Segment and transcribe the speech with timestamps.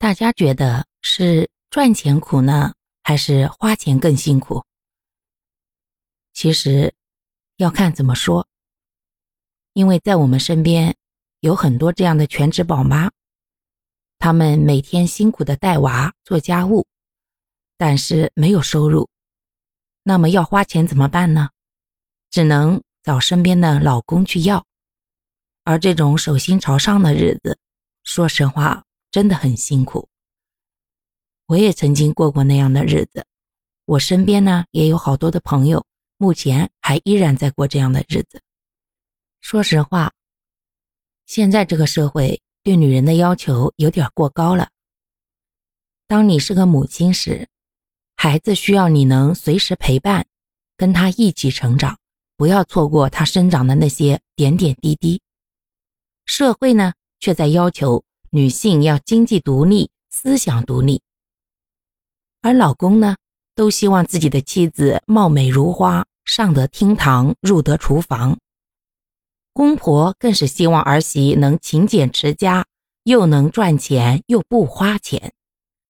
[0.00, 4.64] 大家觉得是赚钱苦呢，还是花钱更辛苦？
[6.32, 6.94] 其实
[7.56, 8.46] 要看怎么说，
[9.72, 10.96] 因为在我们身边
[11.40, 13.10] 有很多这样的全职宝妈，
[14.20, 16.86] 她们每天辛苦的带娃、做家务，
[17.76, 19.10] 但是没有收入，
[20.04, 21.50] 那么要花钱怎么办呢？
[22.30, 24.64] 只能找身边的老公去要，
[25.64, 27.58] 而这种手心朝上的日子，
[28.04, 28.84] 说实话。
[29.10, 30.08] 真的很辛苦，
[31.46, 33.26] 我也曾经过过那样的日子。
[33.86, 35.86] 我身边呢也有好多的朋友，
[36.18, 38.42] 目前还依然在过这样的日子。
[39.40, 40.12] 说实话，
[41.24, 44.68] 现在这个社会对女人的要求有点过高了。
[46.06, 47.48] 当你是个母亲时，
[48.14, 50.26] 孩子需要你能随时陪伴，
[50.76, 51.98] 跟他一起成长，
[52.36, 55.22] 不要错过他生长的那些点点滴滴。
[56.26, 58.04] 社会呢却在要求。
[58.30, 61.00] 女性要经济独立、思想独立，
[62.42, 63.16] 而老公呢，
[63.54, 68.38] 都希望自己的妻子貌美如花，上得厅堂，入得厨房。
[69.54, 72.66] 公婆更是希望儿媳能勤俭持家，
[73.04, 75.32] 又能赚钱又不花钱。